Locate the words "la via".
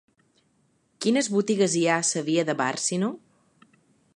2.13-2.47